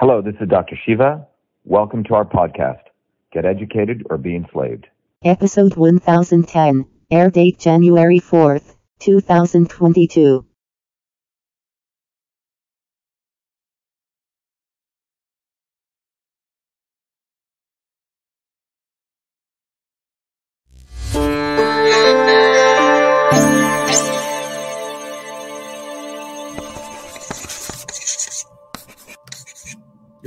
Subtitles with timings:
[0.00, 0.76] Hello, this is Dr.
[0.86, 1.26] Shiva.
[1.64, 2.82] Welcome to our podcast,
[3.32, 4.86] Get Educated or Be Enslaved.
[5.24, 10.46] Episode 1010, air date January 4th, 2022.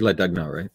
[0.02, 0.70] You let Doug know, right?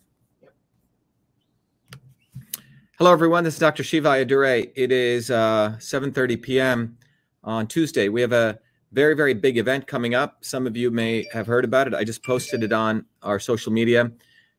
[2.96, 3.43] Hello, everyone.
[3.43, 3.82] This is Dr.
[3.82, 4.71] Shiva Ayyadurai.
[4.76, 6.96] It is uh, 7.30 p.m.
[7.43, 8.08] on Tuesday.
[8.08, 8.57] We have a
[8.93, 10.44] very, very big event coming up.
[10.44, 11.94] Some of you may have heard about it.
[11.94, 14.12] I just posted it on our social media.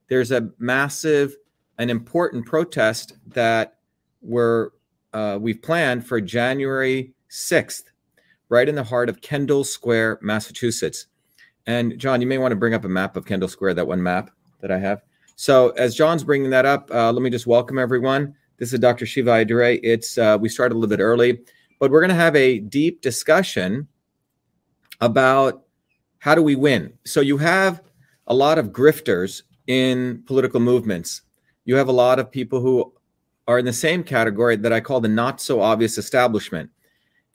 [0.10, 1.38] There's a massive
[1.78, 3.78] and important protest that
[4.22, 4.72] we're,
[5.14, 7.84] uh, we've planned for January 6th,
[8.50, 11.08] right in the heart of Kendall Square, Massachusetts.
[11.68, 14.04] And John, you may want to bring up a map of Kendall Square, that one
[14.04, 15.02] map that I have.
[15.36, 18.36] So as John's bringing that up, uh, let me just welcome everyone.
[18.58, 19.06] This is Dr.
[19.06, 19.80] Shiva Ayyadurai.
[19.84, 21.40] It's uh, we started a little bit early,
[21.80, 23.88] but we're going to have a deep discussion
[25.00, 25.64] about
[26.20, 26.94] how do we win.
[27.06, 27.84] So you have
[28.26, 31.22] a lot of grifters in political movements.
[31.66, 32.94] You have a lot of people who
[33.48, 36.70] are in the same category that I call the not so obvious establishment.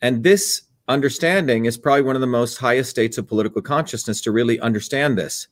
[0.01, 4.33] And this understanding is probably one of the most highest states of political consciousness to
[4.33, 5.49] really understand this.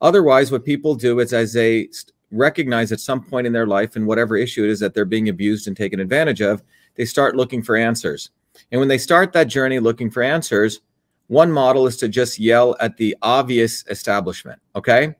[0.00, 1.88] Otherwise, what people do is as they
[2.30, 5.28] recognize at some point in their life and whatever issue it is that they're being
[5.28, 6.62] abused and taken advantage of,
[6.96, 8.30] they start looking for answers.
[8.70, 10.80] And when they start that journey looking for answers,
[11.28, 15.14] one model is to just yell at the obvious establishment, okay?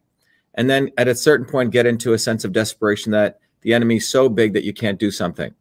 [0.55, 3.97] And then at a certain point, get into a sense of desperation that the enemy
[3.97, 5.55] is so big that you can't do something.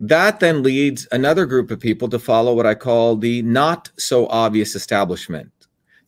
[0.00, 4.26] That then leads another group of people to follow what I call the not so
[4.28, 5.52] obvious establishment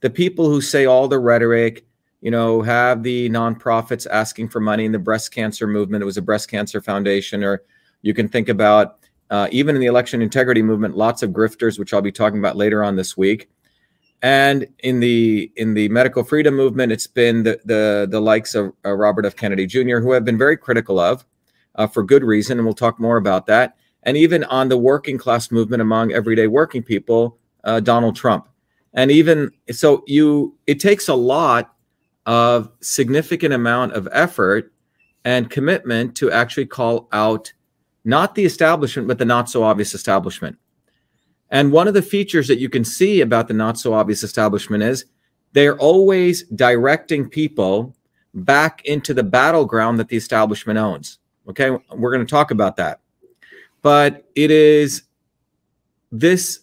[0.03, 1.87] the people who say all the rhetoric,
[2.21, 6.03] you know, have the nonprofits asking for money in the breast cancer movement.
[6.03, 7.63] It was a breast cancer foundation, or
[8.03, 8.99] you can think about
[9.31, 12.57] uh, even in the election integrity movement, lots of grifters, which I'll be talking about
[12.57, 13.49] later on this week.
[14.21, 18.73] And in the in the medical freedom movement, it's been the the, the likes of
[18.85, 19.35] uh, Robert F.
[19.35, 21.25] Kennedy Jr., who have been very critical of,
[21.77, 23.77] uh, for good reason, and we'll talk more about that.
[24.03, 28.49] And even on the working class movement among everyday working people, uh, Donald Trump
[28.95, 31.75] and even so you it takes a lot
[32.27, 34.73] of significant amount of effort
[35.25, 37.53] and commitment to actually call out
[38.05, 40.57] not the establishment but the not so obvious establishment.
[41.51, 44.83] And one of the features that you can see about the not so obvious establishment
[44.83, 45.05] is
[45.53, 47.95] they're always directing people
[48.35, 51.19] back into the battleground that the establishment owns.
[51.49, 53.01] Okay we're going to talk about that.
[53.83, 55.03] But it is
[56.13, 56.61] this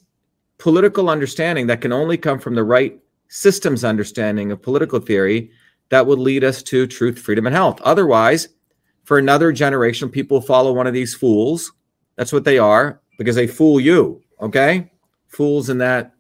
[0.60, 3.00] political understanding that can only come from the right
[3.30, 5.50] systems understanding of political theory
[5.90, 7.82] that would lead us to truth, freedom, and health.
[7.82, 8.50] Otherwise,
[9.06, 11.72] for another generation, people follow one of these fools.
[12.16, 14.22] That's what they are because they fool you.
[14.42, 14.92] Okay,
[15.28, 16.14] fools in that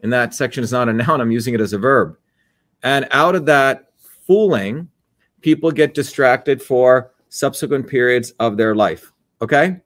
[0.00, 1.20] in that section is not a noun.
[1.20, 2.16] I'm using it as a verb.
[2.82, 3.90] And out of that
[4.26, 4.88] fooling,
[5.42, 9.12] people get distracted for subsequent periods of their life.
[9.42, 9.80] Okay,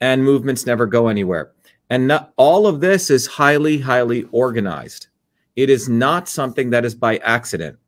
[0.00, 1.52] and movements never go anywhere.
[1.90, 5.08] And not, all of this is highly, highly organized.
[5.56, 7.78] It is not something that is by accident.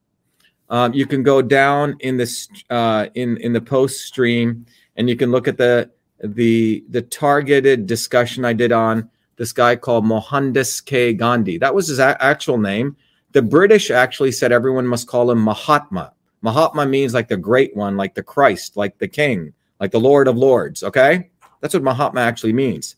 [0.70, 4.66] Um, you can go down in this uh, in in the post stream,
[4.96, 5.90] and you can look at the
[6.22, 11.12] the the targeted discussion I did on this guy called Mohandas K.
[11.12, 11.58] Gandhi.
[11.58, 12.96] That was his a- actual name.
[13.32, 16.12] The British actually said everyone must call him Mahatma.
[16.42, 20.28] Mahatma means like the great one, like the Christ, like the King, like the Lord
[20.28, 20.82] of Lords.
[20.82, 21.30] Okay,
[21.60, 22.96] that's what Mahatma actually means.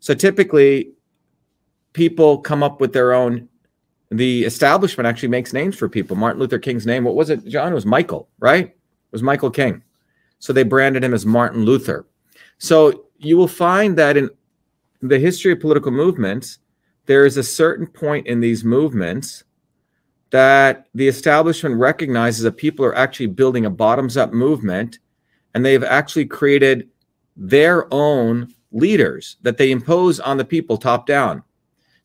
[0.00, 0.92] So typically,
[1.92, 3.48] people come up with their own.
[4.10, 6.16] The establishment actually makes names for people.
[6.16, 7.72] Martin Luther King's name, what was it, John?
[7.72, 8.66] It was Michael, right?
[8.66, 8.76] It
[9.12, 9.82] was Michael King.
[10.38, 12.06] So they branded him as Martin Luther.
[12.58, 14.30] So you will find that in
[15.02, 16.58] the history of political movements,
[17.06, 19.44] there is a certain point in these movements
[20.30, 24.98] that the establishment recognizes that people are actually building a bottoms up movement
[25.54, 26.88] and they've actually created
[27.36, 31.42] their own leaders that they impose on the people top down.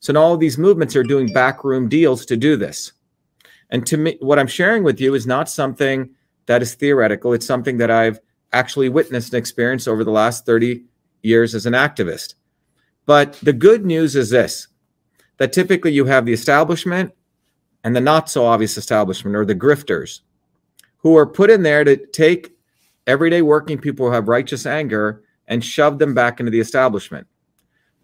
[0.00, 2.92] So now all of these movements are doing backroom deals to do this.
[3.70, 6.10] And to me, what I'm sharing with you is not something
[6.46, 7.32] that is theoretical.
[7.32, 8.20] It's something that I've
[8.52, 10.84] actually witnessed and experienced over the last 30
[11.22, 12.34] years as an activist.
[13.06, 14.68] But the good news is this
[15.38, 17.12] that typically you have the establishment
[17.82, 20.20] and the not so obvious establishment or the grifters
[20.98, 22.52] who are put in there to take
[23.06, 27.26] everyday working people who have righteous anger and shoved them back into the establishment.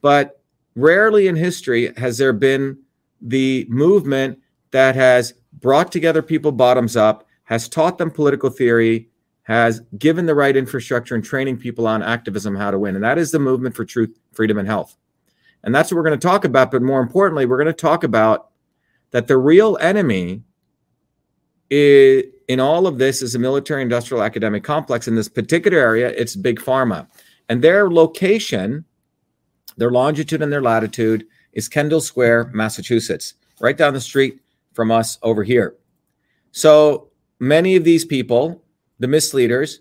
[0.01, 0.43] But
[0.75, 2.79] rarely in history has there been
[3.21, 4.39] the movement
[4.71, 9.09] that has brought together people bottoms up, has taught them political theory,
[9.43, 12.95] has given the right infrastructure and training people on activism how to win.
[12.95, 14.97] And that is the movement for truth, freedom, and health.
[15.65, 16.71] And that's what we're going to talk about.
[16.71, 18.51] But more importantly, we're going to talk about
[19.11, 20.43] that the real enemy
[21.69, 25.09] is, in all of this is a military industrial academic complex.
[25.09, 27.09] In this particular area, it's big pharma.
[27.51, 28.85] And their location,
[29.77, 34.41] their longitude and their latitude is Kendall Square, Massachusetts, right down the street
[34.73, 35.75] from us over here.
[36.53, 37.09] So
[37.41, 38.63] many of these people,
[39.01, 39.81] the misleaders,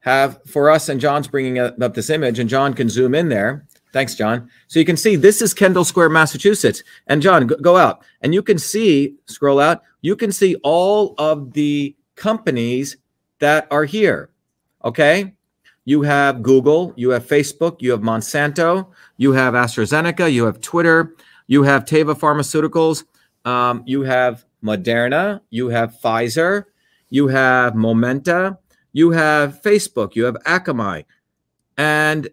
[0.00, 3.66] have for us, and John's bringing up this image, and John can zoom in there.
[3.94, 4.50] Thanks, John.
[4.66, 6.82] So you can see this is Kendall Square, Massachusetts.
[7.06, 11.54] And John, go, out and you can see, scroll out, you can see all of
[11.54, 12.98] the companies
[13.38, 14.28] that are here.
[14.84, 15.34] Okay.
[15.88, 21.14] You have Google, you have Facebook, you have Monsanto, you have AstraZeneca, you have Twitter,
[21.46, 23.04] you have Teva Pharmaceuticals,
[23.46, 26.64] um, you have Moderna, you have Pfizer,
[27.08, 28.58] you have Momenta,
[28.92, 31.06] you have Facebook, you have Akamai,
[31.78, 32.28] and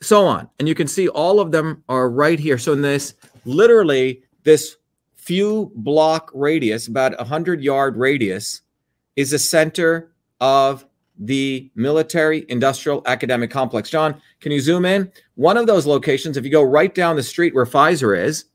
[0.00, 0.48] so on.
[0.58, 2.56] And you can see all of them are right here.
[2.56, 3.12] So in this,
[3.44, 4.78] literally, this
[5.16, 8.62] few block radius, about a hundred yard radius,
[9.16, 10.85] is the center of
[11.18, 13.90] the military industrial academic complex.
[13.90, 15.10] John, can you zoom in?
[15.34, 18.46] One of those locations, if you go right down the street where Pfizer is,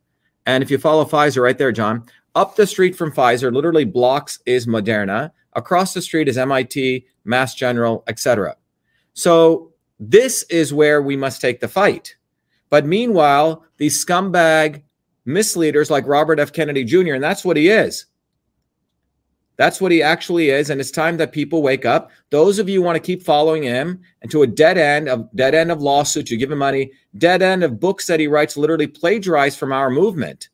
[0.45, 2.05] and if you follow Pfizer right there, John,
[2.35, 5.31] up the street from Pfizer, literally blocks is Moderna.
[5.53, 8.55] Across the street is MIT, Mass General, etc.
[9.13, 12.15] So this is where we must take the fight.
[12.69, 14.83] But meanwhile, these scumbag
[15.25, 16.53] misleaders like Robert F.
[16.53, 18.05] Kennedy Jr., and that's what he is.
[19.57, 20.69] That's what he actually is.
[20.69, 22.11] And it's time that people wake up.
[22.29, 25.71] Those of you want to keep following him into a dead end of dead end
[25.71, 29.59] of lawsuits, you give him money, dead end of books that he writes, literally plagiarized
[29.59, 30.49] from our movement,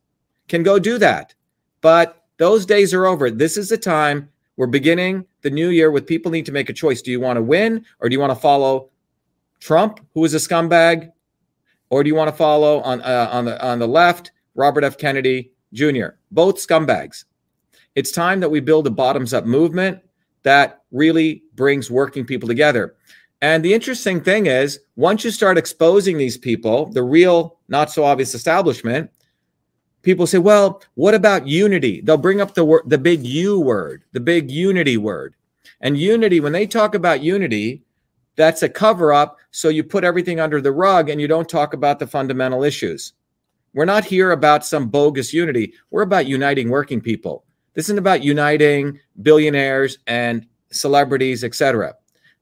[0.48, 1.34] can go do that.
[1.82, 3.32] But those days are over.
[3.32, 6.74] This is the time we're beginning the new year with people need to make a
[6.74, 7.02] choice.
[7.02, 8.90] Do you want to win or do you want to follow
[9.60, 11.12] Trump, who is a scumbag,
[11.90, 14.98] or do you want to follow on uh, on the on the left Robert F.
[14.98, 16.08] Kennedy Jr.
[16.32, 17.26] Both scumbags.
[17.98, 19.98] It's time that we build a bottoms up movement
[20.44, 22.94] that really brings working people together.
[23.42, 28.04] And the interesting thing is, once you start exposing these people, the real, not so
[28.04, 29.10] obvious establishment,
[30.04, 32.02] people say, well, what about unity?
[32.02, 35.34] They'll bring up the word, the big U word, the big unity word.
[35.82, 37.82] And unity, when they talk about unity,
[38.36, 39.40] that's a cover up.
[39.50, 43.14] So you put everything under the rug and you don't talk about the fundamental issues.
[43.74, 45.74] We're not here about some bogus unity.
[45.90, 47.44] We're about uniting working people.
[47.78, 51.94] This isn't about uniting billionaires and celebrities, etc.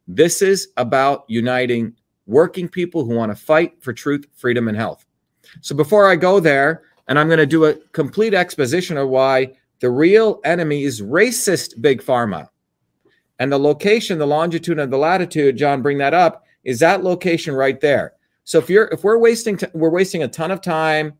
[0.08, 1.94] This is about uniting
[2.26, 5.06] working people who want to fight for truth, freedom, and health.
[5.60, 9.52] So before I go there, and I'm going to do a complete exposition of why
[9.82, 12.48] the real enemy is racist big pharma.
[13.38, 17.54] And the location, the longitude and the latitude, John, bring that up, is that location
[17.54, 18.14] right there.
[18.46, 21.20] So if you're if we're wasting t- we're wasting a ton of time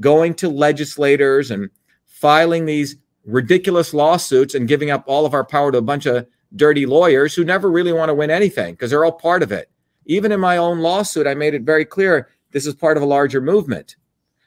[0.00, 1.70] going to legislators and
[2.04, 6.26] filing these ridiculous lawsuits and giving up all of our power to a bunch of
[6.56, 9.70] dirty lawyers who never really want to win anything because they're all part of it.
[10.06, 13.06] Even in my own lawsuit, I made it very clear this is part of a
[13.06, 13.96] larger movement.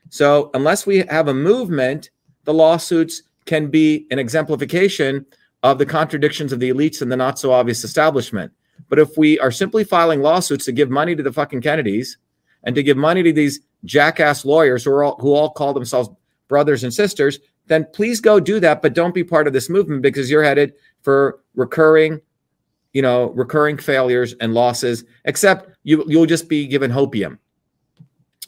[0.09, 2.12] So, unless we have a movement,
[2.45, 5.25] the lawsuits can be an exemplification
[5.63, 8.51] of the contradictions of the elites and the not so obvious establishment.
[8.89, 12.17] But if we are simply filing lawsuits to give money to the fucking Kennedys
[12.63, 16.10] and to give money to these jackass lawyers who, all, who all call themselves
[16.48, 18.81] brothers and sisters, then please go do that.
[18.81, 22.21] But don't be part of this movement because you're headed for recurring,
[22.93, 27.38] you know, recurring failures and losses, except you, you'll just be given hopium.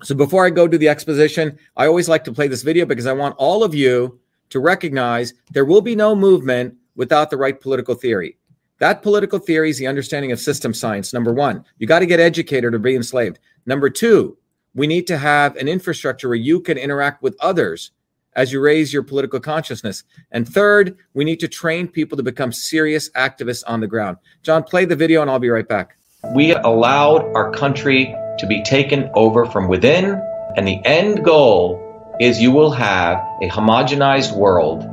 [0.01, 3.05] So before I go to the exposition, I always like to play this video because
[3.05, 7.59] I want all of you to recognize there will be no movement without the right
[7.59, 8.37] political theory.
[8.79, 11.13] That political theory is the understanding of system science.
[11.13, 13.39] Number one, you got to get educated or be enslaved.
[13.65, 14.37] Number two,
[14.73, 17.91] we need to have an infrastructure where you can interact with others
[18.35, 20.03] as you raise your political consciousness.
[20.31, 24.17] And third, we need to train people to become serious activists on the ground.
[24.43, 25.97] John, play the video and I'll be right back.
[26.35, 30.21] We allowed our country to be taken over from within,
[30.55, 31.85] and the end goal
[32.19, 34.83] is you will have a homogenized world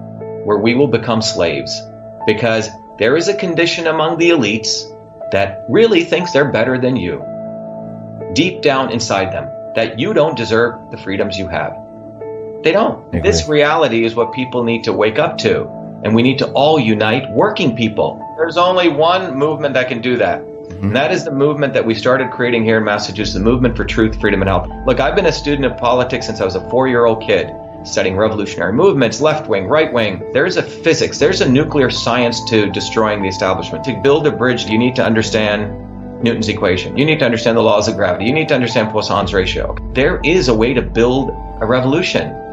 [0.45, 1.81] where we will become slaves
[2.27, 4.85] because there is a condition among the elites
[5.33, 7.23] that really thinks they're better than you.
[8.33, 11.75] Deep down inside them, that you don't deserve the freedoms you have.
[12.67, 13.13] They don't.
[13.23, 15.69] This reality is what people need to wake up to.
[16.03, 18.21] And we need to all unite working people.
[18.37, 20.41] There's only one movement that can do that.
[20.41, 20.87] Mm-hmm.
[20.87, 23.85] And that is the movement that we started creating here in Massachusetts, the movement for
[23.85, 24.69] truth, freedom, and health.
[24.85, 27.53] Look, I've been a student of politics since I was a four year old kid.
[27.85, 30.29] studying revolutionary movements, left wing, right wing.
[30.33, 33.85] There's a physics, there's a nuclear science to destroying the establishment.
[33.85, 35.71] To build a bridge, you need to understand
[36.21, 36.97] Newton's equation.
[36.99, 38.25] You need to understand the laws of gravity.
[38.25, 39.77] You need to understand Poisson's ratio.
[39.93, 41.31] There is a way to build
[41.61, 42.35] a revolution.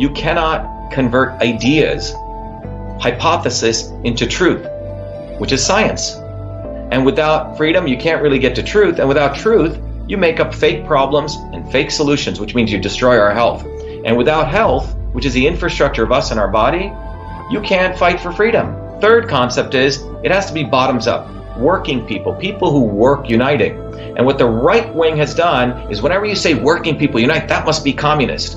[0.00, 2.14] you cannot convert ideas,
[3.02, 4.66] hypothesis into truth,
[5.38, 6.14] which is science.
[6.90, 8.98] And without freedom, you can't really get to truth.
[8.98, 9.78] And without truth,
[10.08, 13.62] you make up fake problems and fake solutions, which means you destroy our health.
[14.06, 16.90] And without health, which is the infrastructure of us and our body,
[17.50, 18.74] you can't fight for freedom.
[19.02, 21.28] Third concept is it has to be bottoms up.
[21.58, 23.78] Working people, people who work uniting.
[24.16, 27.66] And what the right wing has done is whenever you say working people unite, that
[27.66, 28.56] must be communist.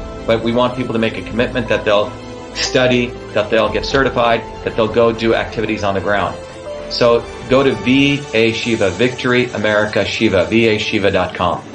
[0.25, 2.11] but we want people to make a commitment that they'll
[2.55, 6.37] study, that they'll get certified, that they'll go do activities on the ground.
[6.89, 11.71] So go to VA Shiva, Victory America Shiva, vashiva.com.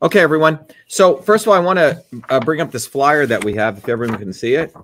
[0.00, 0.60] Okay, everyone.
[0.86, 3.78] So first of all, I want to uh, bring up this flyer that we have,
[3.78, 4.74] if everyone can see it.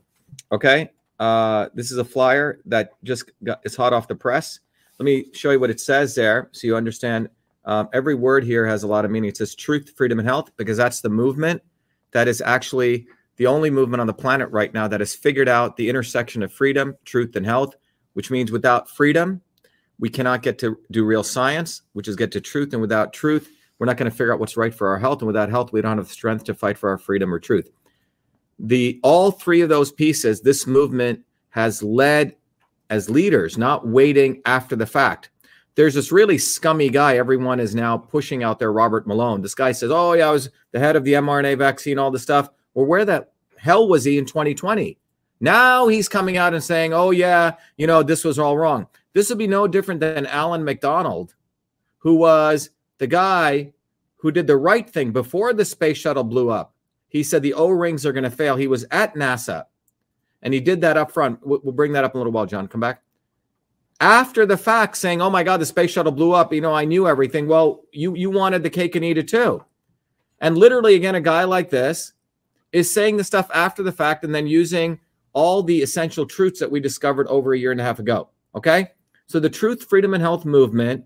[0.53, 0.91] Okay.
[1.19, 4.61] Uh, this is a flyer that just got it's hot off the press.
[4.99, 7.29] Let me show you what it says there so you understand.
[7.65, 9.31] Um, every word here has a lot of meaning.
[9.31, 11.63] It says truth, freedom, and health because that's the movement
[12.13, 15.77] that is actually the only movement on the planet right now that has figured out
[15.77, 17.75] the intersection of freedom, truth, and health,
[18.13, 19.41] which means without freedom,
[19.99, 22.73] we cannot get to do real science, which is get to truth.
[22.73, 25.21] And without truth, we're not going to figure out what's right for our health.
[25.21, 27.71] And without health, we don't have the strength to fight for our freedom or truth.
[28.59, 31.21] The all three of those pieces, this movement
[31.51, 32.37] has led
[32.91, 35.31] as leaders, not waiting after the fact.
[35.75, 39.43] There's this really scummy guy everyone is now pushing out there, Robert Malone.
[39.43, 42.23] This guy says, Oh, yeah, I was the head of the mRNA vaccine, all this
[42.23, 42.49] stuff.
[42.75, 44.99] Well, where the hell was he in 2020?
[45.41, 48.87] Now he's coming out and saying, Oh, yeah, you know, this was all wrong.
[49.15, 51.35] This would be no different than Allan McDonald,
[51.99, 53.73] who was the guy
[54.17, 56.74] who did the right thing before the space shuttle blew up.
[57.15, 58.57] He said the O rings are going to fail.
[58.57, 59.67] He was at NASA
[60.43, 61.39] and he did that up front.
[61.47, 62.67] We'll bring that up in a little while, John.
[62.67, 63.03] Come back.
[64.01, 66.85] After the fact, saying, "Oh my God, the space shuttle blew up," you know, I
[66.85, 67.47] knew everything.
[67.47, 69.65] Well, you you wanted the cake and eat it too,
[70.41, 72.15] and literally, again, a guy like this
[72.73, 74.99] is saying the stuff after the fact and then using
[75.35, 78.29] all the essential truths that we discovered over a year and a half ago.
[78.57, 78.89] Okay,
[79.27, 81.05] so the Truth, Freedom, and Health movement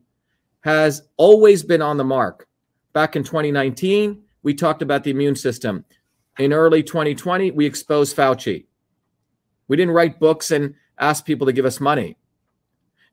[0.60, 2.48] has always been on the mark.
[2.94, 5.84] Back in 2019, we talked about the immune system.
[6.38, 8.66] In early 2020, we exposed Fauci.
[9.66, 12.16] We didn't write books and ask people to give us money.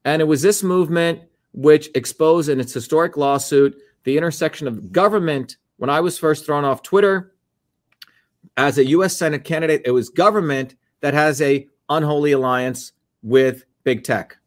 [0.03, 1.21] And it was this movement
[1.53, 5.57] which exposed in its historic lawsuit the intersection of government.
[5.77, 7.33] When I was first thrown off Twitter
[8.57, 12.91] as a US Senate candidate, it was government that has a unholy alliance
[13.23, 14.37] with big tech.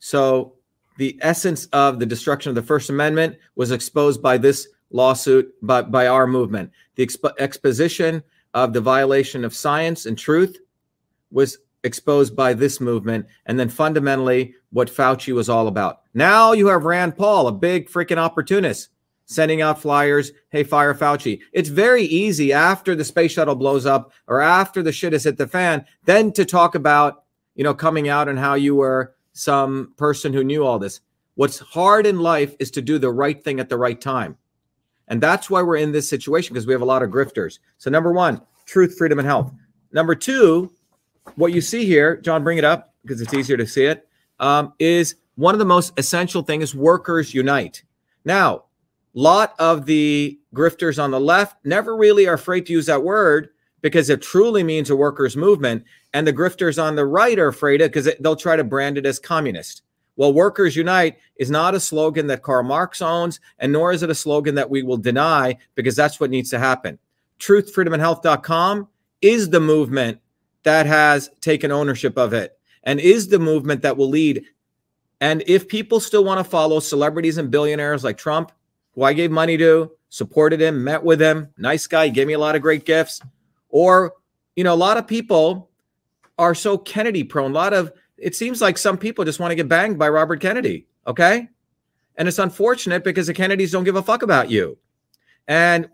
[0.00, 0.54] So
[0.96, 5.82] the essence of the destruction of the First Amendment was exposed by this lawsuit, by,
[5.82, 6.70] by our movement.
[6.96, 8.22] The expo- exposition
[8.54, 10.58] of the violation of science and truth
[11.30, 13.26] was exposed by this movement.
[13.46, 16.00] And then fundamentally, what Fauci was all about.
[16.14, 18.88] Now you have Rand Paul, a big freaking opportunist,
[19.26, 20.32] sending out flyers.
[20.50, 21.40] Hey, fire Fauci.
[21.52, 25.36] It's very easy after the space shuttle blows up or after the shit has hit
[25.36, 29.92] the fan, then to talk about, you know, coming out and how you were some
[29.96, 31.00] person who knew all this.
[31.36, 34.36] What's hard in life is to do the right thing at the right time.
[35.08, 37.58] And that's why we're in this situation because we have a lot of grifters.
[37.78, 39.52] So, number one, truth, freedom, and health.
[39.92, 40.70] Number two,
[41.36, 44.06] what you see here, John, bring it up because it's easier to see it.
[44.38, 47.82] Um, is one of the most essential things workers unite.
[48.24, 48.64] Now,
[49.14, 53.48] lot of the grifters on the left never really are afraid to use that word
[53.80, 55.84] because it truly means a workers' movement.
[56.12, 59.06] And the grifters on the right are afraid of because they'll try to brand it
[59.06, 59.82] as communist.
[60.18, 64.10] Well, Workers Unite is not a slogan that Karl Marx owns, and nor is it
[64.10, 66.98] a slogan that we will deny because that's what needs to happen.
[67.38, 68.88] TruthFreedomandHealth.com
[69.22, 70.18] is the movement
[70.64, 74.44] that has taken ownership of it and is the movement that will lead.
[75.20, 78.50] And if people still want to follow celebrities and billionaires like Trump,
[78.96, 82.40] who I gave money to, supported him, met with him, nice guy, gave me a
[82.40, 83.20] lot of great gifts,
[83.68, 84.14] or,
[84.56, 85.70] you know, a lot of people
[86.38, 87.52] are so Kennedy prone.
[87.52, 90.40] A lot of it seems like some people just want to get banged by Robert
[90.40, 90.86] Kennedy.
[91.06, 91.48] Okay.
[92.16, 94.76] And it's unfortunate because the Kennedys don't give a fuck about you.
[95.46, 95.88] And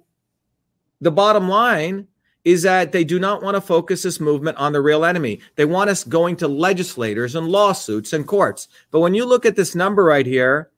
[1.00, 2.08] the bottom line
[2.44, 5.40] is that they do not want to focus this movement on the real enemy.
[5.56, 8.68] They want us going to legislators and lawsuits and courts.
[8.90, 10.70] But when you look at this number right here,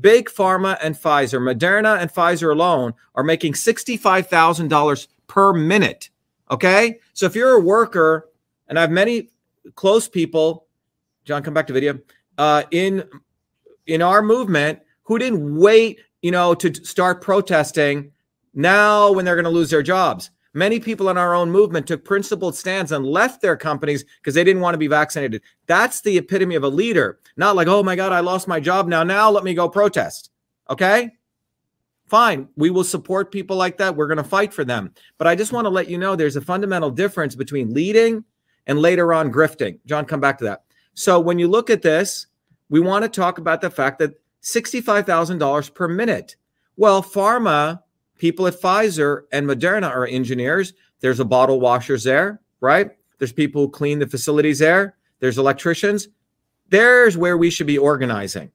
[0.00, 6.10] Big Pharma and Pfizer, Moderna and Pfizer alone are making $65,000 per minute.
[6.50, 7.00] Okay.
[7.12, 8.28] So if you're a worker,
[8.68, 9.30] and I have many
[9.74, 10.66] close people
[11.24, 11.98] John, come back to video.
[12.38, 13.04] Uh, in
[13.86, 18.12] in our movement, who didn't wait, you know, to start protesting
[18.54, 20.30] now when they're going to lose their jobs.
[20.52, 24.42] Many people in our own movement took principled stands and left their companies because they
[24.42, 25.42] didn't want to be vaccinated.
[25.66, 27.20] That's the epitome of a leader.
[27.36, 29.04] Not like, oh my God, I lost my job now.
[29.04, 30.30] Now let me go protest.
[30.68, 31.12] Okay.
[32.06, 32.48] Fine.
[32.56, 33.94] We will support people like that.
[33.94, 34.92] We're going to fight for them.
[35.18, 38.24] But I just want to let you know there's a fundamental difference between leading
[38.66, 39.78] and later on grifting.
[39.86, 40.64] John, come back to that.
[40.94, 42.26] So when you look at this,
[42.68, 46.36] we want to talk about the fact that $65,000 per minute.
[46.76, 47.82] Well, pharma
[48.18, 50.74] people at Pfizer and Moderna are engineers.
[51.00, 52.90] There's a bottle washers there, right?
[53.18, 54.96] There's people who clean the facilities there.
[55.20, 56.08] There's electricians.
[56.68, 58.50] There's where we should be organizing.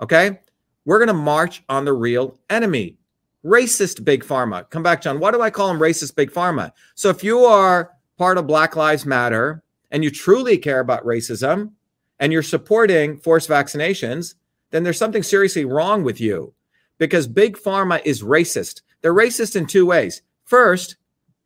[0.00, 0.38] Okay?
[0.84, 2.96] We're going to march on the real enemy.
[3.44, 4.68] Racist big pharma.
[4.70, 5.18] Come back, John.
[5.18, 6.72] Why do I call them racist big pharma?
[6.94, 11.72] So if you are part of Black Lives Matter, and you truly care about racism
[12.18, 14.34] and you're supporting forced vaccinations,
[14.70, 16.54] then there's something seriously wrong with you
[16.98, 18.82] because big pharma is racist.
[19.00, 20.22] They're racist in two ways.
[20.44, 20.96] First,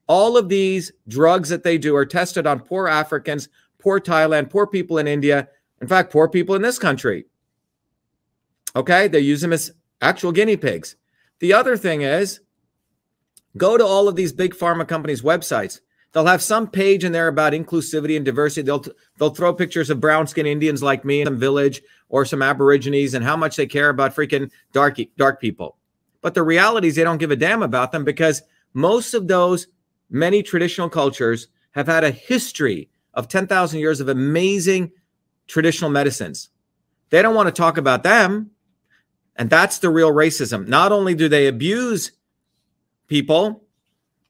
[0.07, 4.67] all of these drugs that they do are tested on poor Africans, poor Thailand, poor
[4.67, 5.49] people in India,
[5.81, 7.27] in fact, poor people in this country.
[8.77, 10.97] Okay, they use them as actual guinea pigs.
[11.39, 12.41] The other thing is
[13.57, 15.81] go to all of these big pharma companies' websites
[16.15, 18.63] They'll have some page in there about inclusivity and diversity.
[18.63, 18.85] They'll
[19.19, 23.15] they'll throw pictures of brown skinned Indians like me in some village or some Aborigines
[23.15, 25.77] and how much they care about freaking dark dark people.
[26.23, 28.43] But the reality is they don't give a damn about them because
[28.75, 29.67] most of those
[30.09, 34.93] many traditional cultures have had a history of 10,000 years of amazing
[35.49, 36.51] traditional medicines.
[37.11, 38.51] They don't want to talk about them.
[39.37, 40.69] And that's the real racism.
[40.69, 42.13] Not only do they abuse
[43.09, 43.65] people,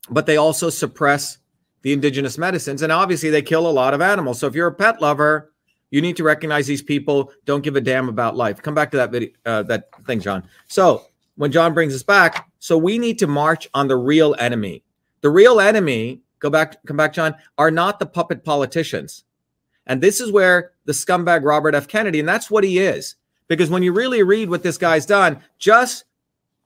[0.09, 1.39] but they also suppress
[1.85, 2.83] the indigenous medicines.
[2.83, 4.41] And obviously, they kill a lot of animals.
[4.41, 5.53] So if you're a pet lover,
[5.91, 8.61] you need to recognize these people don't give a damn about life.
[8.61, 10.49] Come back to that video, uh, that thing, John.
[10.67, 11.05] So
[11.37, 14.83] when John brings us back, so we need to march on the real enemy.
[15.21, 19.25] The real enemy, go back, come back, John, are not the puppet politicians.
[19.87, 21.87] And this is where the scumbag Robert F.
[21.87, 23.17] Kennedy, and that's what he is.
[23.47, 26.05] Because when you really read what this guy's done, just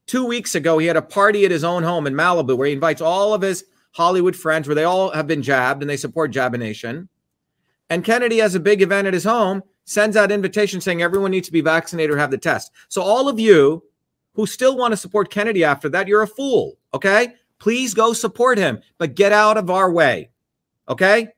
[0.07, 2.73] two weeks ago, he had a party at his own home in Malibu where he
[2.73, 3.65] invites all of his
[3.99, 7.09] Hollywood friends, where they all have been jabbed and they support Jabination.
[7.91, 11.49] And Kennedy has a big event at his home, sends out invitations saying everyone needs
[11.49, 12.71] to be vaccinated or have the test.
[12.89, 13.83] So all of you
[14.35, 16.79] who still want to support Kennedy after that, you're a fool.
[16.95, 17.35] Okay.
[17.59, 20.31] Please go support him, but get out of our way.
[20.89, 21.31] Okay.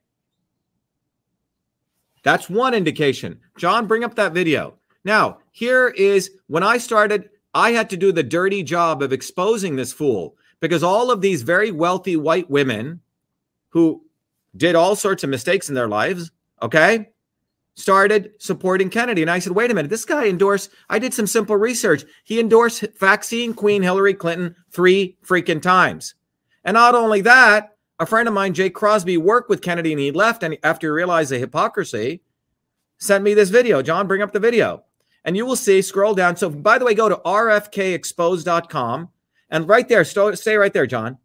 [2.22, 3.40] That's one indication.
[3.56, 4.74] John, bring up that video.
[5.02, 9.76] Now, here is when I started, I had to do the dirty job of exposing
[9.76, 13.00] this fool because all of these very wealthy white women
[13.70, 14.02] who
[14.56, 16.30] did all sorts of mistakes in their lives,
[16.62, 17.08] okay,
[17.74, 19.22] started supporting Kennedy.
[19.22, 22.04] And I said, wait a minute, this guy endorsed, I did some simple research.
[22.24, 26.14] He endorsed vaccine Queen Hillary Clinton three freaking times.
[26.64, 30.10] And not only that, a friend of mine, Jay Crosby, worked with Kennedy and he
[30.10, 30.42] left.
[30.42, 32.22] And after he realized the hypocrisy,
[32.98, 33.82] sent me this video.
[33.82, 34.84] John, bring up the video
[35.24, 36.36] and you will see, scroll down.
[36.36, 39.08] So, by the way, go to rfkexposed.com
[39.50, 41.18] and right there, stay right there, John.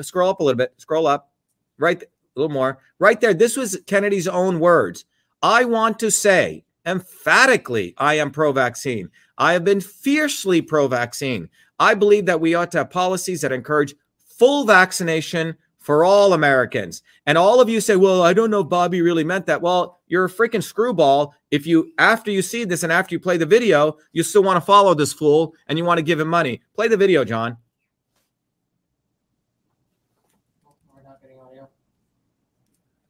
[0.00, 1.30] Scroll up a little bit, scroll up,
[1.78, 2.78] right, a little more.
[2.98, 5.04] Right there, this was Kennedy's own words.
[5.42, 9.10] I want to say emphatically, I am pro vaccine.
[9.36, 11.48] I have been fiercely pro vaccine.
[11.78, 13.94] I believe that we ought to have policies that encourage
[14.26, 17.02] full vaccination for all Americans.
[17.26, 19.62] And all of you say, well, I don't know Bobby really meant that.
[19.62, 21.34] Well, you're a freaking screwball.
[21.50, 24.56] If you, after you see this and after you play the video, you still want
[24.56, 26.62] to follow this fool and you want to give him money.
[26.74, 27.56] Play the video, John.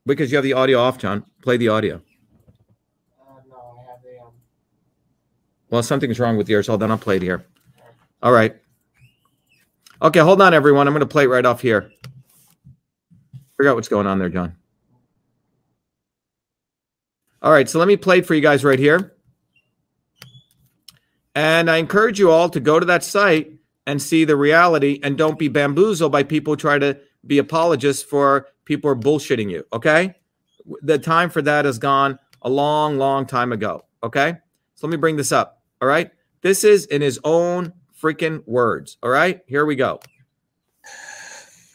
[0.06, 1.22] Because you have the audio off, John.
[1.42, 1.96] Play the audio.
[3.20, 4.22] Uh, no, I have the.
[4.24, 4.32] Um...
[5.68, 6.66] Well, something's wrong with yours.
[6.66, 7.44] Hold on, I'll play it here.
[8.22, 8.56] All right.
[10.00, 10.86] Okay, hold on, everyone.
[10.88, 11.90] I'm going to play it right off here.
[13.58, 14.56] Figure out what's going on there, John.
[17.40, 19.14] All right, so let me play it for you guys right here.
[21.34, 23.52] And I encourage you all to go to that site
[23.86, 28.02] and see the reality and don't be bamboozled by people who try to be apologists
[28.02, 29.64] for people are bullshitting you.
[29.72, 30.14] Okay.
[30.82, 33.84] The time for that has gone a long, long time ago.
[34.02, 34.34] Okay.
[34.74, 35.62] So let me bring this up.
[35.80, 36.10] All right.
[36.42, 38.98] This is in his own freaking words.
[39.02, 39.40] All right.
[39.46, 40.00] Here we go.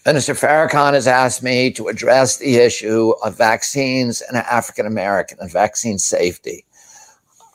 [0.06, 5.50] Minister Farrakhan has asked me to address the issue of vaccines and African American and
[5.50, 6.66] vaccine safety.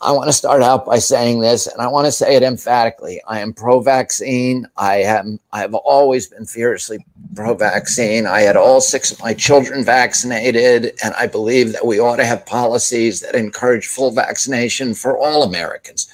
[0.01, 3.21] I want to start out by saying this, and I want to say it emphatically.
[3.29, 4.67] I am pro-vaccine.
[4.79, 5.41] I am.
[5.53, 8.25] I have always been fiercely pro-vaccine.
[8.25, 12.25] I had all six of my children vaccinated, and I believe that we ought to
[12.25, 16.09] have policies that encourage full vaccination for all Americans.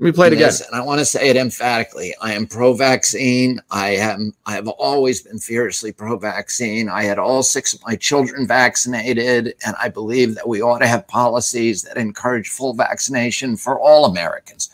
[0.00, 0.50] Let me play it again.
[0.66, 2.14] And I want to say it emphatically.
[2.22, 3.60] I am pro-vaccine.
[3.70, 4.32] I am.
[4.46, 6.88] I have always been fiercely pro-vaccine.
[6.88, 10.86] I had all six of my children vaccinated, and I believe that we ought to
[10.86, 14.70] have policies that encourage full vaccination for all Americans.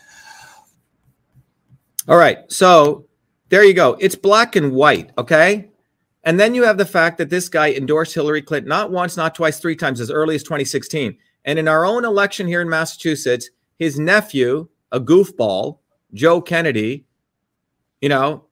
[2.07, 2.49] All right.
[2.49, 3.05] So
[3.49, 3.97] there you go.
[3.99, 5.11] It's black and white.
[5.17, 5.69] Okay.
[6.23, 9.35] And then you have the fact that this guy endorsed Hillary Clinton not once, not
[9.35, 11.17] twice, three times as early as 2016.
[11.43, 15.79] And in our own election here in Massachusetts, his nephew, a goofball,
[16.13, 17.05] Joe Kennedy,
[18.01, 18.45] you know,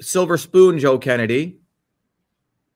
[0.00, 1.58] silver spoon Joe Kennedy,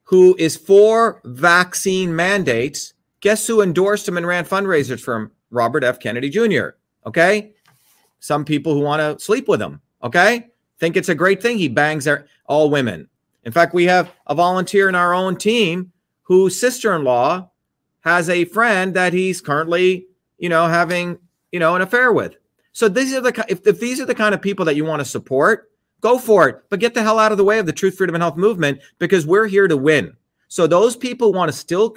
[0.04, 2.94] who is for vaccine mandates.
[3.20, 5.30] Guess who endorsed him and ran fundraisers for him?
[5.50, 5.98] Robert F.
[5.98, 6.70] Kennedy Jr.
[7.06, 7.52] Okay.
[8.20, 9.80] Some people who want to sleep with him.
[10.02, 10.48] Okay.
[10.78, 11.58] Think it's a great thing.
[11.58, 13.08] He bangs er, all women.
[13.44, 17.50] In fact, we have a volunteer in our own team whose sister in law
[18.00, 20.06] has a friend that he's currently,
[20.38, 21.18] you know, having,
[21.50, 22.36] you know, an affair with.
[22.78, 25.00] So these are the if, if these are the kind of people that you want
[25.00, 26.62] to support, go for it.
[26.70, 28.78] But get the hell out of the way of the truth, freedom, and health movement
[29.00, 30.16] because we're here to win.
[30.46, 31.96] So those people want to still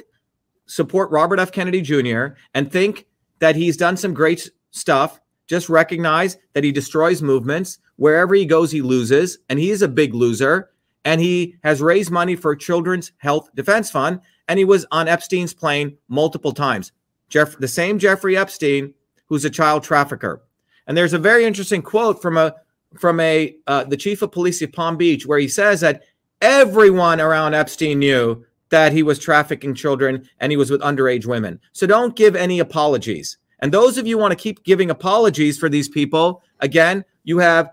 [0.66, 1.52] support Robert F.
[1.52, 2.30] Kennedy Jr.
[2.56, 3.06] and think
[3.38, 5.20] that he's done some great stuff.
[5.46, 7.78] Just recognize that he destroys movements.
[7.98, 10.72] Wherever he goes, he loses, and he is a big loser.
[11.06, 15.54] and he has raised money for Children's Health Defense Fund, and he was on Epstein's
[15.54, 16.92] plane multiple times.
[17.30, 18.96] Jeff, the same Jeffrey Epstein,
[19.28, 20.42] who's a child trafficker.
[20.88, 22.56] And there's a very interesting quote from a
[22.98, 26.04] from a uh, the chief of police of Palm Beach, where he says that
[26.42, 31.60] everyone around Epstein knew that he was trafficking children and he was with underage women.
[31.74, 33.38] So don't give any apologies.
[33.60, 37.72] And those of you want to keep giving apologies for these people, again, you have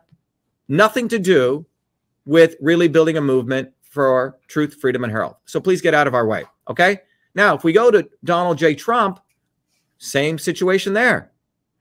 [0.69, 1.65] nothing to do
[2.27, 5.39] with really building a movement for truth, freedom, and health.
[5.47, 6.45] So please get out of our way.
[6.69, 7.01] Okay.
[7.35, 8.75] Now, if we go to Donald J.
[8.75, 9.21] Trump,
[9.97, 11.33] same situation there.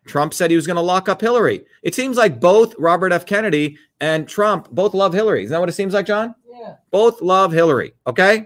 [0.08, 1.66] Trump said he was going to lock up Hillary.
[1.84, 3.26] It seems like both Robert F.
[3.26, 5.44] Kennedy and Trump both love Hillary.
[5.44, 6.34] Is that what it seems like, John?
[6.50, 6.76] Yeah.
[6.92, 7.94] Both love Hillary.
[8.06, 8.46] Okay.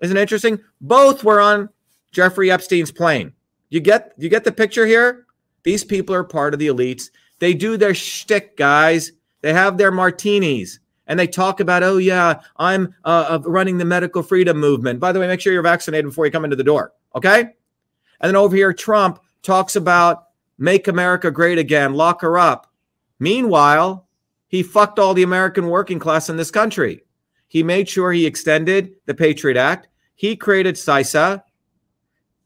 [0.00, 0.58] Isn't it interesting?
[0.80, 1.68] Both were on
[2.12, 3.32] Jeffrey Epstein's plane.
[3.70, 5.26] You get you get the picture here?
[5.62, 7.10] These people are part of the elites.
[7.38, 9.12] They do their shtick, guys.
[9.40, 14.22] They have their martinis and they talk about, oh yeah, I'm uh, running the medical
[14.22, 15.00] freedom movement.
[15.00, 16.92] By the way, make sure you're vaccinated before you come into the door.
[17.14, 17.40] Okay.
[17.40, 20.23] And then over here, Trump talks about
[20.58, 22.72] make America great again, lock her up.
[23.18, 24.06] Meanwhile,
[24.48, 27.04] he fucked all the American working class in this country.
[27.48, 29.88] He made sure he extended the Patriot Act.
[30.14, 31.42] He created CISA.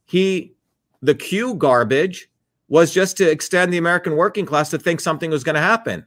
[0.05, 0.55] He,
[1.03, 2.31] the Q garbage
[2.69, 6.07] was just to extend the American working class to think something was going to happen.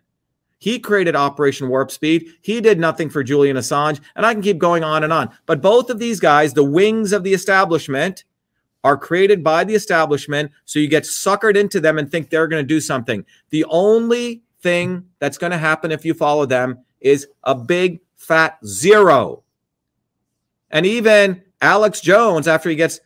[0.60, 2.28] He created Operation Warp Speed.
[2.42, 4.00] He did nothing for Julian Assange.
[4.16, 5.32] And I can keep going on and on.
[5.48, 8.26] But both of these guys, the wings of the establishment,
[8.84, 10.52] are created by the establishment.
[10.66, 13.26] So you get suckered into them and think they're going to do something.
[13.50, 18.58] The only thing that's going to happen if you follow them is a big fat
[18.66, 19.44] zero.
[20.70, 23.00] And even Alex Jones, after he gets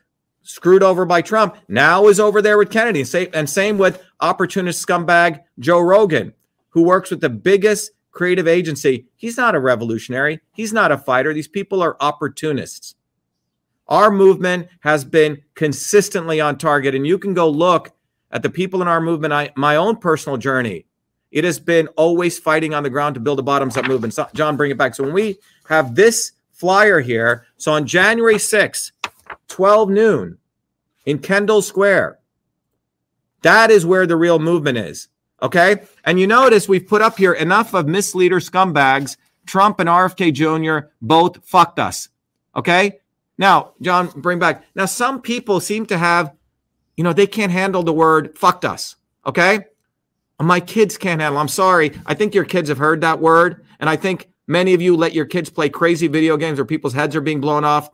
[0.43, 3.03] screwed over by Trump, now is over there with Kennedy.
[3.33, 6.33] And same with opportunist scumbag Joe Rogan
[6.75, 10.41] who works with the biggest creative agency, he's not a revolutionary.
[10.51, 11.33] He's not a fighter.
[11.33, 12.94] These people are opportunists.
[13.87, 17.91] Our movement has been consistently on target, and you can go look
[18.31, 19.33] at the people in our movement.
[19.33, 20.85] I, my own personal journey,
[21.31, 24.13] it has been always fighting on the ground to build a bottoms up movement.
[24.13, 24.95] So, John, bring it back.
[24.95, 28.91] So when we have this flyer here, so on January 6th,
[29.47, 30.37] 12 noon
[31.05, 32.19] in Kendall Square,
[33.41, 35.09] that is where the real movement is.
[35.41, 35.77] Okay.
[36.05, 39.17] And you notice we've put up here enough of misleader scumbags.
[39.45, 40.87] Trump and RFK Jr.
[41.01, 42.09] both fucked us.
[42.55, 42.99] Okay.
[43.37, 44.63] Now, John, bring back.
[44.75, 46.33] Now, some people seem to have,
[46.95, 48.95] you know, they can't handle the word fucked us.
[49.25, 49.65] Okay.
[50.39, 51.39] My kids can't handle.
[51.39, 51.91] I'm sorry.
[52.05, 53.65] I think your kids have heard that word.
[53.79, 56.93] And I think many of you let your kids play crazy video games where people's
[56.93, 57.89] heads are being blown off.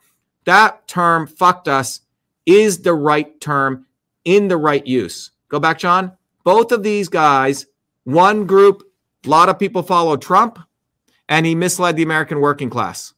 [0.45, 2.01] That term, fucked us,
[2.45, 3.85] is the right term
[4.25, 5.31] in the right use.
[5.49, 7.65] Go back, John both of these guys,
[8.03, 8.83] one group,
[9.25, 10.59] a lot of people follow Trump,
[11.29, 13.13] and he misled the American working class.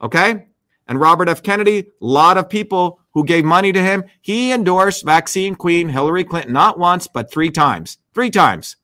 [0.00, 0.46] Okay?
[0.86, 1.42] And Robert F.
[1.42, 6.24] Kennedy, a lot of people who gave money to him, he endorsed vaccine queen Hillary
[6.24, 7.98] Clinton not once, but three times.
[8.12, 8.76] Three times.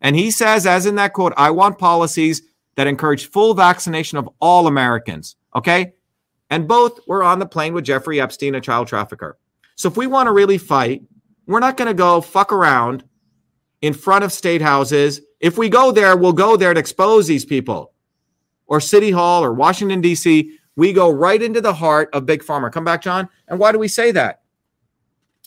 [0.00, 2.42] And he says, as in that quote, I want policies
[2.74, 5.36] that encourage full vaccination of all Americans.
[5.54, 5.94] Okay?
[6.50, 9.38] And both were on the plane with Jeffrey Epstein, a child trafficker.
[9.76, 11.02] So if we want to really fight,
[11.46, 13.04] we're not going to go fuck around
[13.82, 15.20] in front of state houses.
[15.40, 17.92] If we go there, we'll go there to expose these people
[18.66, 20.58] or City Hall or Washington, D.C.
[20.76, 22.70] We go right into the heart of Big Pharma.
[22.70, 23.28] Come back, John.
[23.48, 24.42] And why do we say that?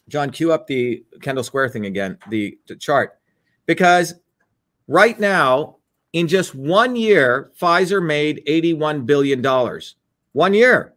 [0.07, 3.19] John, cue up the Kendall Square thing again, the, the chart.
[3.67, 4.15] Because
[4.87, 5.77] right now,
[6.13, 9.43] in just one year, Pfizer made $81 billion.
[10.33, 10.95] One year.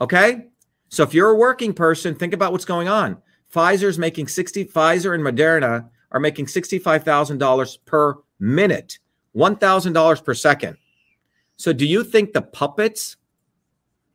[0.00, 0.48] Okay?
[0.88, 3.22] So if you're a working person, think about what's going on.
[3.54, 8.98] Pfizer's making 60 Pfizer and Moderna are making $65,000 per minute,
[9.36, 10.76] $1,000 per second.
[11.62, 13.14] So do you think the puppets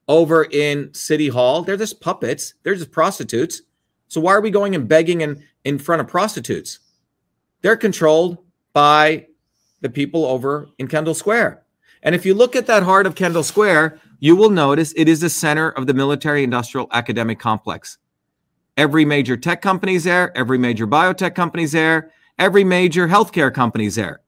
[0.09, 3.61] over in City Hall, they're just puppets, they're just prostitutes.
[4.09, 6.79] So why are we going and begging in, in front of prostitutes?
[7.61, 8.39] They're controlled
[8.73, 9.27] by
[9.79, 11.63] the people over in Kendall Square.
[12.03, 15.21] And if you look at that heart of Kendall Square, you will notice it is
[15.21, 17.97] the center of the military industrial academic complex.
[18.75, 24.19] Every major tech company's there, every major biotech company's there, every major healthcare company's there.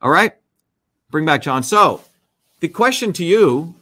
[0.00, 0.34] All right?
[1.10, 1.64] Bring back John.
[1.64, 2.02] So,
[2.60, 3.74] the question to you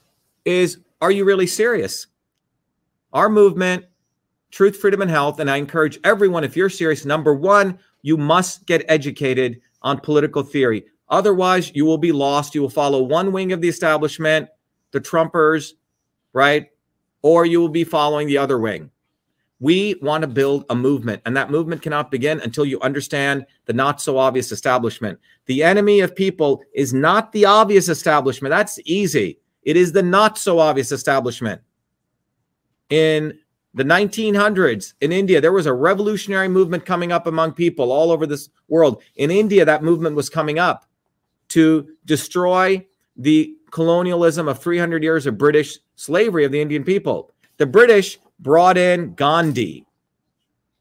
[0.45, 2.07] is are you really serious?
[3.13, 3.85] Our movement,
[4.51, 8.67] Truth, Freedom, and Health, and I encourage everyone, if you're serious, number one, you must
[8.67, 10.85] get educated on political theory.
[11.09, 12.55] Otherwise, you will be lost.
[12.55, 14.49] You will follow one wing of the establishment,
[14.93, 15.73] the Trumpers,
[16.33, 16.69] right?
[17.23, 18.91] Or you will be following the other wing.
[19.59, 23.73] We want to build a movement, and that movement cannot begin until you understand the
[23.73, 25.19] not so obvious establishment.
[25.47, 28.51] The enemy of people is not the obvious establishment.
[28.51, 29.39] That's easy.
[29.63, 31.63] It is the not so obvious establishment.
[32.91, 33.39] In
[33.75, 38.27] the 1900s in India, there was a revolutionary movement coming up among people all over
[38.27, 39.03] this world.
[39.17, 40.87] In India, that movement was coming up
[41.49, 42.85] to destroy
[43.17, 47.31] the colonialism of 300 years of British slavery of the Indian people.
[47.57, 49.87] The British brought in Gandhi,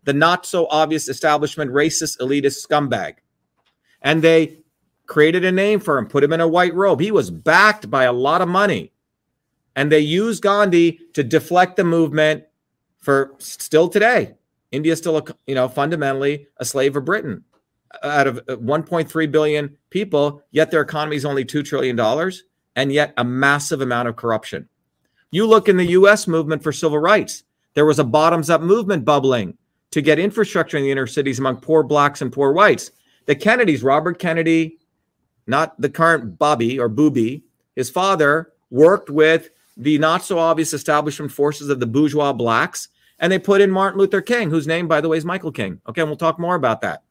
[0.04, 3.16] the not so obvious establishment, racist, elitist scumbag.
[4.02, 4.60] And they
[5.08, 7.00] created a name for him, put him in a white robe.
[7.00, 8.92] He was backed by a lot of money.
[9.76, 12.46] And they used Gandhi to deflect the movement
[13.00, 14.36] for still today.
[14.72, 17.44] India is still, a, you know, fundamentally a slave of Britain.
[18.04, 22.00] Uh, out of uh, 1.3 billion people, yet their economy is only $2 trillion,
[22.76, 24.68] and yet a massive amount of corruption.
[25.32, 27.44] You look in the US movement for civil rights,
[27.76, 29.56] there was a bottoms up movement bubbling
[29.92, 32.92] to get infrastructure in the inner cities among poor blacks and poor whites.
[33.28, 34.80] The Kennedys, Robert Kennedy,
[35.46, 37.44] not the current Bobby or Booby,
[37.76, 42.88] his father worked with the not so obvious establishment forces of the bourgeois blacks,
[43.20, 45.80] and they put in Martin Luther King, whose name, by the way, is Michael King.
[45.88, 47.04] Okay, and we'll talk more about that.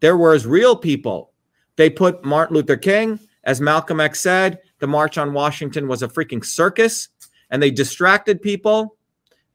[0.00, 1.32] There was real people.
[1.76, 6.08] They put Martin Luther King, as Malcolm X said, the March on Washington was a
[6.08, 7.08] freaking circus,
[7.50, 8.97] and they distracted people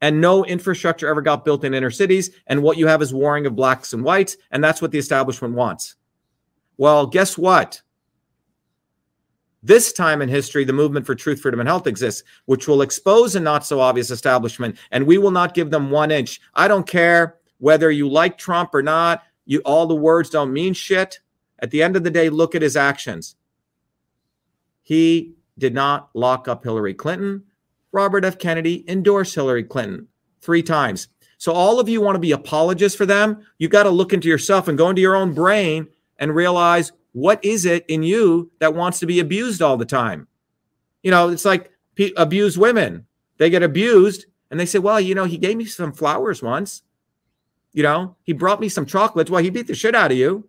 [0.04, 2.28] and no infrastructure ever got built in inner cities.
[2.46, 5.54] And what you have is warring of blacks and whites, and that's what the establishment
[5.54, 5.94] wants.
[6.76, 7.80] Well, guess what?
[9.62, 13.34] This time in history, the movement for truth, freedom, and health exists, which will expose
[13.34, 16.38] a not so obvious establishment, and we will not give them one inch.
[16.52, 19.22] I don't care whether you like Trump or not.
[19.46, 21.18] You all the words don't mean shit.
[21.60, 23.36] At the end of the day, look at his actions.
[24.82, 27.44] He did not lock up Hillary Clinton.
[27.94, 28.38] Robert F.
[28.38, 30.08] Kennedy endorsed Hillary Clinton
[30.40, 31.06] three times.
[31.38, 33.46] So all of you want to be apologists for them.
[33.58, 35.86] You got to look into yourself and go into your own brain
[36.18, 40.26] and realize what is it in you that wants to be abused all the time.
[41.04, 43.06] You know, it's like p- abused women.
[43.38, 46.82] They get abused and they say, "Well, you know, he gave me some flowers once.
[47.72, 49.30] You know, he brought me some chocolates.
[49.30, 50.48] Well, he beat the shit out of you."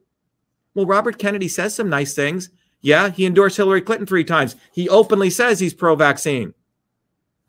[0.74, 2.50] Well, Robert Kennedy says some nice things.
[2.82, 4.56] Yeah, he endorsed Hillary Clinton three times.
[4.74, 6.54] He openly says he's pro-vaccine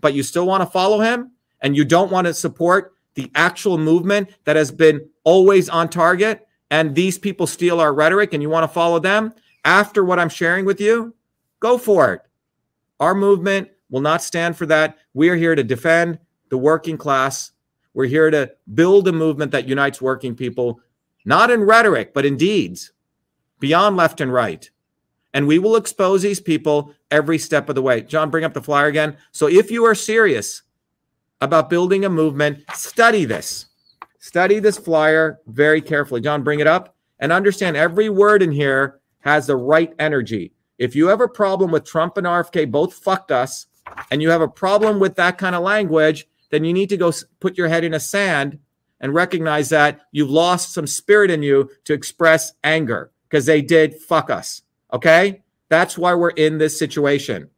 [0.07, 3.77] but you still want to follow him and you don't want to support the actual
[3.77, 8.49] movement that has been always on target and these people steal our rhetoric and you
[8.49, 11.13] want to follow them after what I'm sharing with you,
[11.59, 12.23] go for it.
[13.01, 14.97] Our movement will not stand for that.
[15.13, 17.51] We are here to defend the working class.
[17.93, 20.79] We're here to build a movement that unites working people,
[21.25, 22.93] not in rhetoric, but in deeds,
[23.59, 24.71] beyond left and right
[25.37, 28.01] and we will expose these people every step of the way.
[28.01, 29.19] John, bring up the flyer again.
[29.33, 30.63] So if you are serious
[31.43, 33.67] about building a movement, study this.
[34.19, 36.23] Study this flyer very carefully.
[36.23, 40.53] John, bring it up and understand every word in here has the right energy.
[40.79, 43.67] If you have a problem with Trump and RFK both fucked us,
[44.11, 47.13] and you have a problem with that kind of language, then you need to go
[47.41, 48.59] put your head in a sand
[49.01, 53.95] and recognize that you've lost some spirit in you to express anger because they did
[53.95, 54.63] fuck us.
[54.93, 55.43] Okay.
[55.69, 57.51] That's why we're in this situation.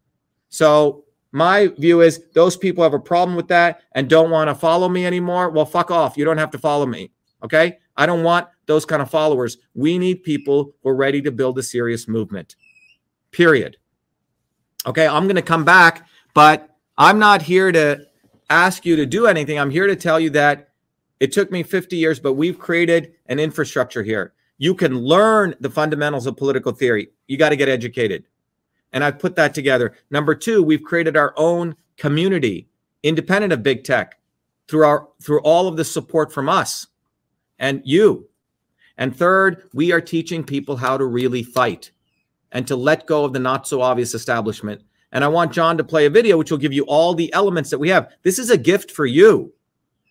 [0.49, 4.55] So my view is those people have a problem with that and don't want to
[4.55, 5.51] follow me anymore.
[5.51, 6.17] Well, fuck off.
[6.17, 7.11] You don't have to follow me.
[7.45, 7.79] Okay.
[7.97, 9.59] I don't want those kind of followers.
[9.75, 12.57] We need people who are ready to build a serious movement.
[13.31, 13.77] Period.
[14.87, 15.07] Okay.
[15.07, 18.07] I'm going to come back, but I'm not here to
[18.49, 19.59] ask you to do anything.
[19.59, 20.71] I'm here to tell you that
[21.21, 24.33] it took me 50 years, but we've created an infrastructure here.
[24.59, 27.09] You can learn the fundamentals of political theory.
[27.29, 28.25] You got to get educated.
[28.93, 29.97] And I've put that together.
[30.11, 32.69] Number two, we've created our own community,
[33.03, 34.19] independent of big tech,
[34.69, 36.87] through our through all of the support from us
[37.59, 38.29] and you.
[38.99, 41.91] And third, we are teaching people how to really fight
[42.53, 44.83] and to let go of the not so obvious establishment.
[45.13, 47.71] And I want John to play a video which will give you all the elements
[47.71, 48.11] that we have.
[48.23, 49.53] This is a gift for you.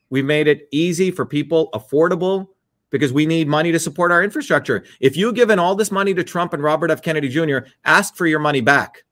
[0.10, 2.47] We made it easy for people, affordable,
[2.89, 4.84] because we need money to support our infrastructure.
[5.00, 7.02] If you've given all this money to Trump and Robert F.
[7.02, 9.04] Kennedy Jr., ask for your money back.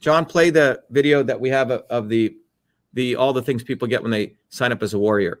[0.00, 2.36] John, play the video that we have of the
[2.92, 5.40] the all the things people get when they sign up as a warrior.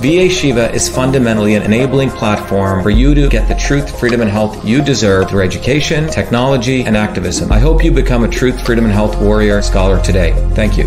[0.00, 4.30] VA Shiva is fundamentally an enabling platform for you to get the truth, freedom, and
[4.30, 7.52] health you deserve through education, technology, and activism.
[7.52, 10.32] I hope you become a truth, freedom, and health warrior scholar today.
[10.54, 10.84] Thank you.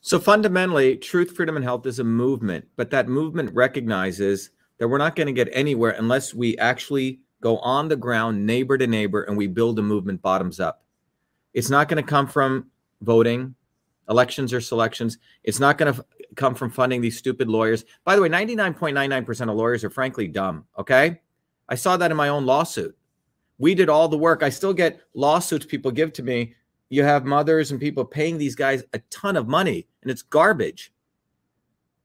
[0.00, 4.48] So fundamentally, truth, freedom, and health is a movement, but that movement recognizes
[4.78, 8.78] that we're not going to get anywhere unless we actually go on the ground, neighbor
[8.78, 10.82] to neighbor, and we build a movement bottoms up.
[11.52, 12.70] It's not going to come from
[13.02, 13.54] voting,
[14.08, 15.18] elections or selections.
[15.42, 16.04] It's not going to
[16.36, 17.84] come from funding these stupid lawyers.
[18.04, 20.64] By the way, 99.99% of lawyers are frankly dumb.
[20.78, 21.20] Okay.
[21.68, 22.96] I saw that in my own lawsuit.
[23.58, 24.42] We did all the work.
[24.42, 26.54] I still get lawsuits people give to me.
[26.88, 30.92] You have mothers and people paying these guys a ton of money, and it's garbage.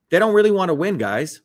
[0.09, 1.41] They don't really want to win, guys.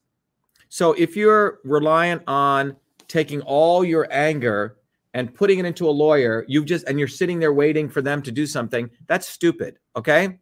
[0.75, 2.75] So if you're reliant on
[3.07, 4.79] taking all your anger
[5.13, 8.21] and putting it into a lawyer, you've just and you're sitting there waiting for them
[8.23, 8.91] to do something.
[9.07, 9.79] That's stupid.
[9.95, 10.41] Okay.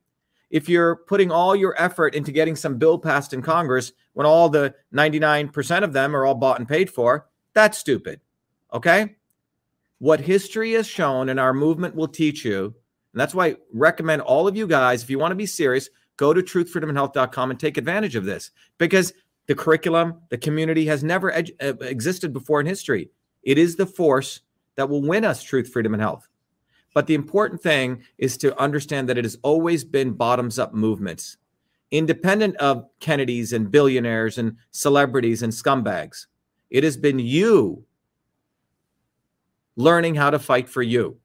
[0.49, 4.49] If you're putting all your effort into getting some bill passed in Congress when all
[4.49, 8.19] the 99% of them are all bought and paid for, that's stupid.
[8.73, 9.17] Okay.
[9.99, 14.23] What history has shown and our movement will teach you, and that's why I recommend
[14.23, 17.77] all of you guys, if you want to be serious, go to truthfreedomandhealth.com and take
[17.77, 19.13] advantage of this because
[19.47, 23.11] the curriculum, the community has never ed- uh, existed before in history.
[23.43, 24.41] It is the force
[24.77, 26.29] that will win us truth, freedom, and health.
[26.95, 31.39] But the important thing is to understand that it has always been bottoms up movements,
[31.91, 36.27] independent of Kennedys and billionaires and celebrities and scumbags.
[36.71, 37.85] It has been you
[39.77, 41.17] learning how to fight for you.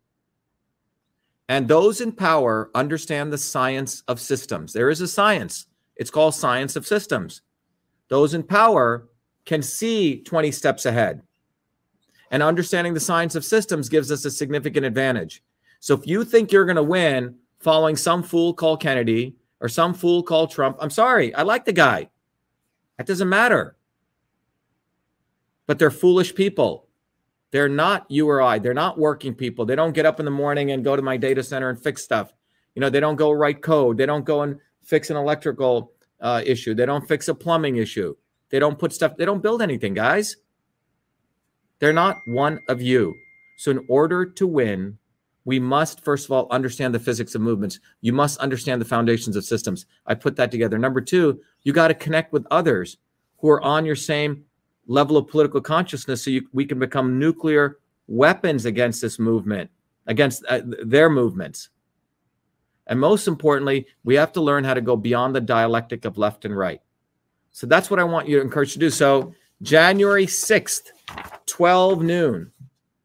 [1.50, 4.74] And those in power understand the science of systems.
[4.74, 7.42] There is a science, it's called science of systems.
[8.10, 9.08] Those in power
[9.46, 11.22] can see 20 steps ahead.
[12.32, 15.42] And understanding the science of systems gives us a significant advantage.
[15.80, 19.94] So if you think you're going to win following some fool called Kennedy or some
[19.94, 21.34] fool called Trump, I'm sorry.
[21.34, 22.10] I like the guy.
[22.98, 23.78] That doesn't matter.
[25.66, 26.88] But they're foolish people.
[27.52, 28.60] They're not you or I.
[28.60, 29.66] They're not working people.
[29.66, 32.04] They don't get up in the morning and go to my data center and fix
[32.04, 32.34] stuff.
[32.76, 33.98] You know, they don't go write code.
[33.98, 36.74] They don't go and fix an electrical uh, issue.
[36.74, 38.16] They don't fix a plumbing issue.
[38.50, 40.38] They don't put stuff, they don't build anything, guys.
[41.80, 43.14] They're not one of you.
[43.58, 44.98] So, in order to win,
[45.46, 47.80] we must, first of all, understand the physics of movements.
[48.02, 49.86] You must understand the foundations of systems.
[50.06, 50.78] I put that together.
[50.78, 52.98] Number two, you got to connect with others
[53.40, 54.44] who are on your same
[54.88, 59.70] level of political consciousness so you, we can become nuclear weapons against this movement,
[60.08, 61.70] against uh, their movements.
[62.88, 66.46] And most importantly, we have to learn how to go beyond the dialectic of left
[66.46, 66.82] and right.
[67.52, 68.90] So that's what I want you to encourage to do.
[68.90, 70.92] So, January 6th,
[71.48, 72.52] 12 noon,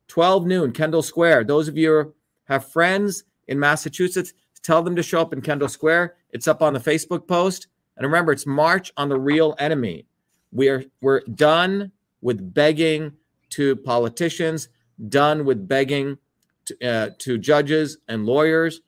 [0.09, 1.45] 12 noon, Kendall Square.
[1.45, 2.15] Those of you
[2.45, 6.17] have friends in Massachusetts, tell them to show up in Kendall Square.
[6.31, 7.69] It's up on the Facebook post.
[7.97, 10.07] And remember, it's March on the Real Enemy.
[10.53, 13.13] We are we're done with begging
[13.51, 14.69] to politicians,
[15.09, 16.19] done with begging
[16.67, 18.81] to, uh, to judges and lawyers.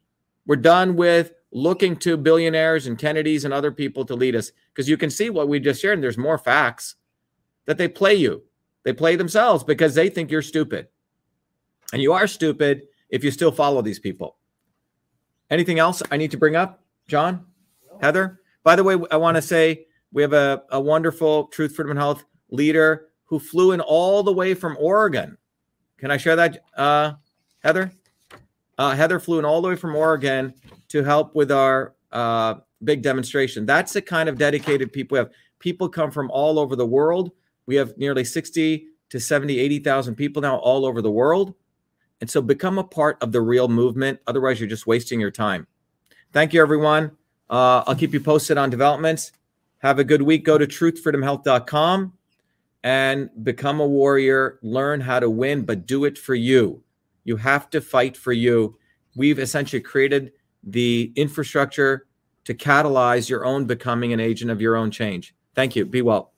[0.47, 4.89] We're done with looking to billionaires and Kennedys and other people to lead us because
[4.89, 5.95] you can see what we just shared.
[5.95, 6.97] And there's more facts
[7.67, 8.43] that they play you.
[8.83, 10.89] They play themselves because they think you're stupid.
[11.93, 14.37] And you are stupid if you still follow these people.
[15.51, 17.47] Anything else I need to bring up, John,
[18.01, 18.41] Heather?
[18.63, 22.01] By the way, I want to say we have a, a wonderful Truth, Freedom, and
[22.01, 25.39] Health leader who flew in all the way from Oregon.
[25.99, 27.13] Can I share that, uh,
[27.63, 27.93] Heather?
[28.79, 30.55] Uh, Heather flew in all the way from Oregon
[30.89, 33.67] to help with our uh, big demonstration.
[33.67, 35.31] That's the kind of dedicated people we have.
[35.59, 37.33] People come from all over the world.
[37.67, 41.55] We have nearly 60 to 70, 80,000 people now all over the world.
[42.21, 44.21] And so become a part of the real movement.
[44.27, 45.67] Otherwise, you're just wasting your time.
[46.33, 47.13] Thank you, everyone.
[47.49, 49.33] Uh, I'll keep you posted on developments.
[49.79, 50.45] Have a good week.
[50.45, 52.13] Go to truthfreedomhealth.com
[52.83, 54.59] and become a warrior.
[54.63, 56.84] Learn how to win, but do it for you.
[57.25, 58.77] You have to fight for you.
[59.17, 62.07] We've essentially created the infrastructure
[62.45, 65.35] to catalyze your own becoming an agent of your own change.
[65.55, 65.85] Thank you.
[65.87, 66.33] Be well.